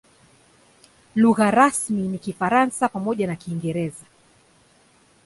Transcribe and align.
Lugha 1.15 1.51
rasmi 1.51 2.07
ni 2.07 2.19
Kifaransa 2.19 2.89
pamoja 2.89 3.27
na 3.27 3.35
Kiingereza. 3.35 4.05